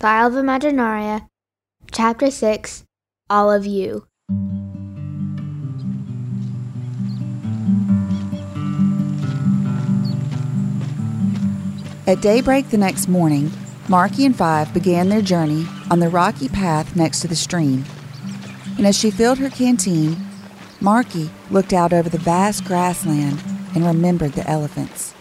[0.00, 1.26] Isle of Imaginaria,
[1.90, 2.84] Chapter 6
[3.28, 4.06] Olive Ewe.
[12.06, 13.50] At daybreak the next morning,
[13.88, 17.84] Marky and Five began their journey on the rocky path next to the stream.
[18.76, 20.16] And as she filled her canteen,
[20.80, 23.42] Marky looked out over the vast grassland
[23.74, 25.12] and remembered the elephants.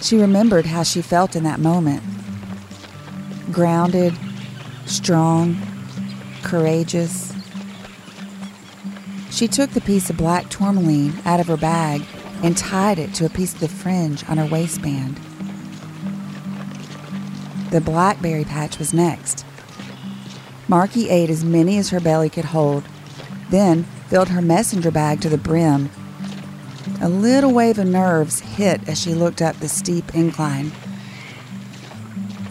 [0.00, 2.02] She remembered how she felt in that moment
[3.50, 4.14] grounded,
[4.86, 5.56] strong,
[6.42, 7.32] courageous.
[9.30, 12.02] She took the piece of black tourmaline out of her bag
[12.42, 15.16] and tied it to a piece of the fringe on her waistband.
[17.70, 19.44] The blackberry patch was next.
[20.66, 22.84] Marky ate as many as her belly could hold,
[23.50, 25.90] then filled her messenger bag to the brim.
[27.00, 30.72] A little wave of nerves hit as she looked up the steep incline.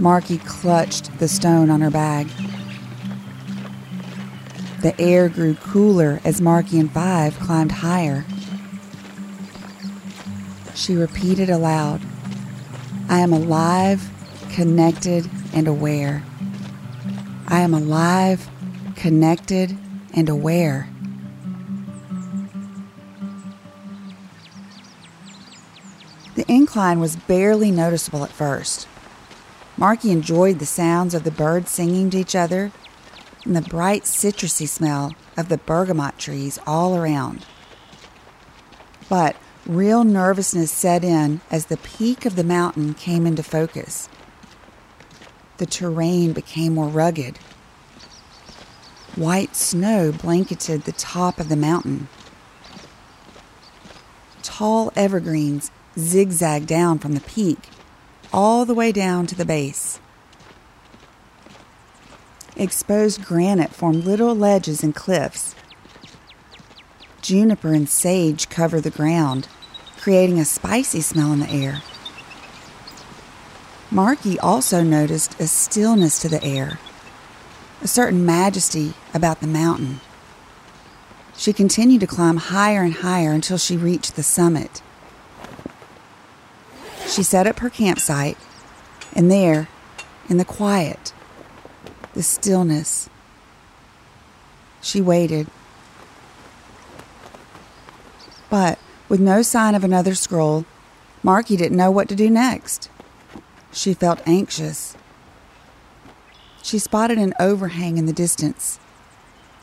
[0.00, 2.26] Marky clutched the stone on her bag.
[4.80, 8.24] The air grew cooler as Marky and Five climbed higher.
[10.74, 12.00] She repeated aloud,
[13.10, 14.10] I am alive,
[14.50, 16.22] connected, and aware.
[17.46, 18.48] I am alive,
[18.96, 19.76] connected,
[20.14, 20.88] and aware.
[26.36, 28.86] The incline was barely noticeable at first.
[29.76, 32.72] Marky enjoyed the sounds of the birds singing to each other
[33.44, 37.46] and the bright citrusy smell of the bergamot trees all around.
[39.08, 44.08] But real nervousness set in as the peak of the mountain came into focus.
[45.56, 47.38] The terrain became more rugged.
[49.16, 52.08] White snow blanketed the top of the mountain.
[54.42, 57.58] Tall evergreens zigzagged down from the peak
[58.32, 60.00] all the way down to the base.
[62.56, 65.54] Exposed granite formed little ledges and cliffs.
[67.22, 69.48] Juniper and sage covered the ground,
[69.98, 71.82] creating a spicy smell in the air.
[73.90, 76.78] Marky also noticed a stillness to the air,
[77.82, 80.00] a certain majesty about the mountain.
[81.36, 84.82] She continued to climb higher and higher until she reached the summit.
[87.10, 88.38] She set up her campsite,
[89.14, 89.68] and there,
[90.28, 91.12] in the quiet,
[92.14, 93.10] the stillness,
[94.80, 95.48] she waited.
[98.48, 98.78] But
[99.08, 100.64] with no sign of another scroll,
[101.24, 102.88] Marky didn't know what to do next.
[103.72, 104.96] She felt anxious.
[106.62, 108.78] She spotted an overhang in the distance,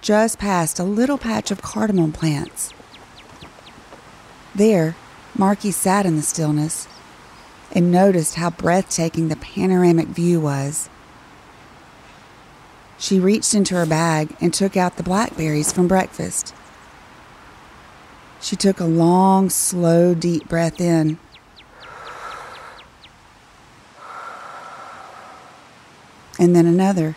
[0.00, 2.72] just past a little patch of cardamom plants.
[4.56, 4.96] There,
[5.36, 6.88] Marky sat in the stillness
[7.78, 10.90] and noticed how breathtaking the panoramic view was.
[12.98, 16.52] She reached into her bag and took out the blackberries from breakfast.
[18.40, 21.20] She took a long, slow, deep breath in.
[26.36, 27.14] And then another.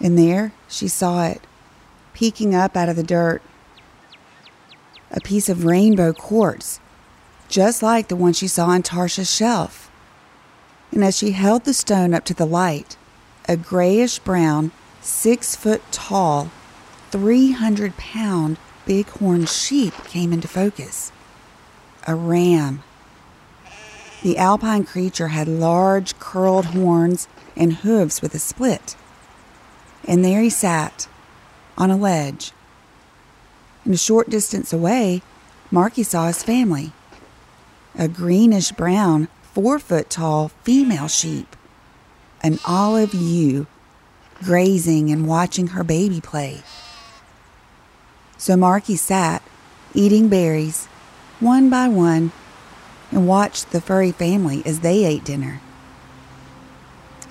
[0.00, 1.42] And there she saw it,
[2.14, 3.42] peeking up out of the dirt
[5.26, 6.78] piece of rainbow quartz,
[7.48, 9.90] just like the one she saw on Tarsha's shelf.
[10.92, 12.96] And as she held the stone up to the light,
[13.48, 14.70] a grayish brown,
[15.00, 16.52] six foot tall,
[17.10, 21.10] 300 pound bighorn sheep came into focus.
[22.06, 22.84] A ram.
[24.22, 27.26] The alpine creature had large, curled horns
[27.56, 28.94] and hooves with a split.
[30.06, 31.08] And there he sat,
[31.76, 32.52] on a ledge,
[33.86, 35.22] and a short distance away,
[35.70, 36.92] Marky saw his family
[37.98, 41.56] a greenish brown, four foot tall female sheep,
[42.42, 43.66] an olive ewe,
[44.42, 46.62] grazing and watching her baby play.
[48.36, 49.42] So Marky sat,
[49.94, 50.86] eating berries,
[51.40, 52.32] one by one,
[53.10, 55.62] and watched the furry family as they ate dinner.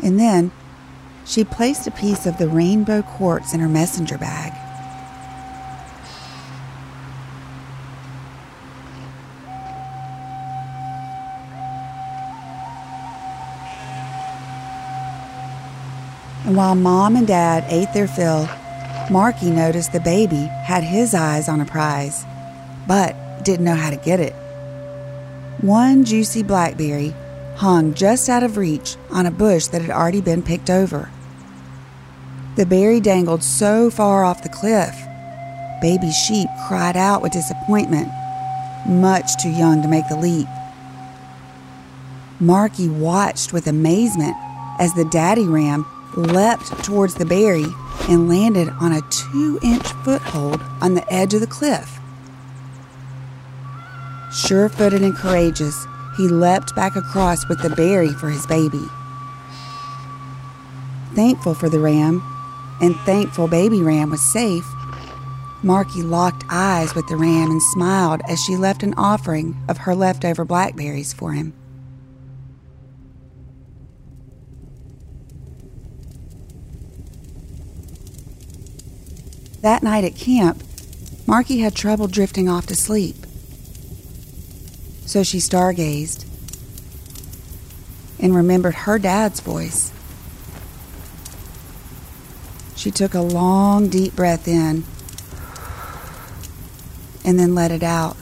[0.02, 0.52] And then
[1.26, 4.65] she placed a piece of the rainbow quartz in her messenger bag.
[16.46, 18.48] And while mom and dad ate their fill,
[19.10, 22.24] Marky noticed the baby had his eyes on a prize,
[22.88, 24.34] but didn't know how to get it.
[25.62, 27.16] One juicy blackberry
[27.56, 31.10] hung just out of reach on a bush that had already been picked over.
[32.58, 34.96] The berry dangled so far off the cliff,
[35.82, 38.10] baby sheep cried out with disappointment.
[38.86, 40.48] much too young to make the leap.
[42.40, 44.36] Marky watched with amazement
[44.78, 47.66] as the daddy ram leapt towards the berry
[48.10, 52.00] and landed on a two inch foothold on the edge of the cliff.
[54.34, 55.86] Sure footed and courageous,
[56.18, 58.86] he leapt back across with the berry for his baby.
[61.14, 62.22] Thankful for the ram,
[62.82, 64.66] and thankful baby ram was safe,
[65.66, 69.96] Marky locked eyes with the ram and smiled as she left an offering of her
[69.96, 71.54] leftover blackberries for him.
[79.66, 80.64] That night at camp,
[81.26, 83.16] Marky had trouble drifting off to sleep.
[85.08, 86.24] So she stargazed
[88.20, 89.92] and remembered her dad's voice.
[92.76, 94.84] She took a long, deep breath in
[97.26, 98.16] and then let it out.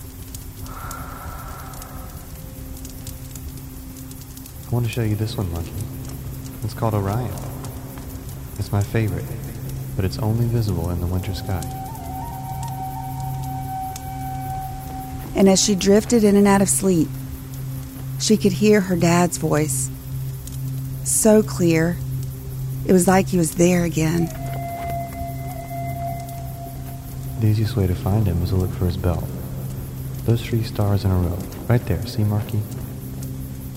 [4.65, 5.73] I want to show you this one, Lucky.
[6.63, 7.33] It's called Orion.
[8.57, 9.25] It's my favorite,
[9.95, 11.61] but it's only visible in the winter sky.
[15.35, 17.09] And as she drifted in and out of sleep,
[18.19, 19.89] she could hear her dad's voice.
[21.03, 21.97] So clear,
[22.85, 24.25] it was like he was there again.
[27.39, 29.25] The easiest way to find him was to look for his belt.
[30.25, 31.37] Those three stars in a row.
[31.67, 32.61] Right there, see, Marky?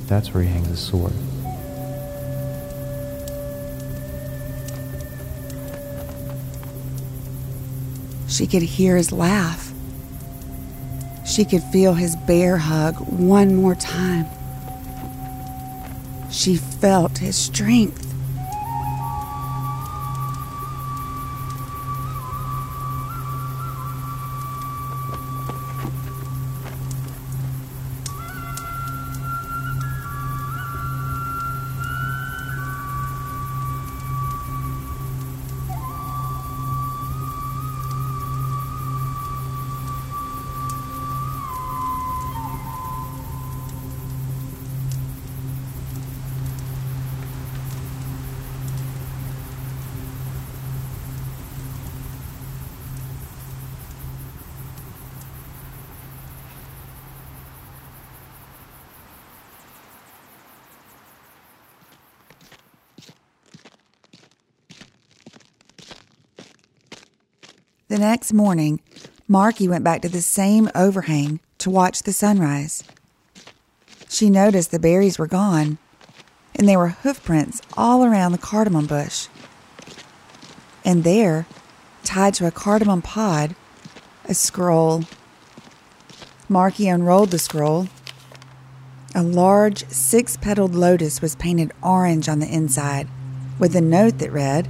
[0.07, 1.13] That's where he hangs his sword.
[8.29, 9.73] She could hear his laugh.
[11.27, 14.27] She could feel his bear hug one more time.
[16.31, 18.06] She felt his strength.
[67.97, 68.81] The next morning,
[69.27, 72.85] Marky went back to the same overhang to watch the sunrise.
[74.11, 75.79] She noticed the berries were gone,
[76.55, 79.29] and there were hoofprints all around the cardamom bush.
[80.85, 81.47] And there,
[82.05, 83.57] tied to a cardamom pod,
[84.27, 85.05] a scroll.
[86.51, 87.89] Marky unrolled the scroll.
[89.15, 93.09] A large six petaled lotus was painted orange on the inside,
[93.59, 94.69] with a note that read,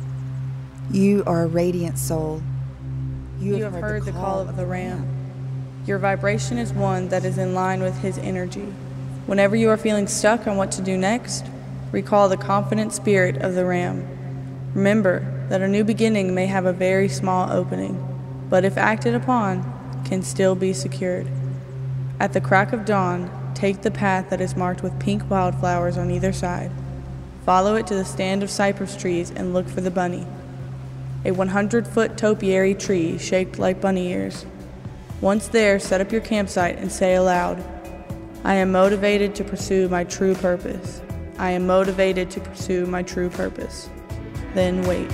[0.93, 2.41] You are a radiant soul.
[3.39, 5.07] You, have heard the call of the ram.
[5.87, 8.73] Your vibration is one that is in line with his energy.
[9.27, 11.45] Whenever you are feeling stuck on what to do next,
[11.93, 14.09] recall the confident spirit of the ram.
[14.75, 18.03] Remember that a new beginning may have a very small opening,
[18.49, 21.29] but if acted upon, can still be secured.
[22.19, 26.11] At the crack of dawn, take the path that is marked with pink wildflowers on
[26.11, 26.71] either side.
[27.45, 30.27] Follow it to the stand of cypress trees and look for the bunny
[31.27, 34.47] a 100 foot topiary tree shaped like bunny ears.
[35.21, 37.63] Once there, set up your campsite and say aloud,
[38.45, 41.03] I am motivated to pursue my true purpose.
[41.37, 43.91] I am motivated to pursue my true purpose.
[44.55, 45.11] Then wait.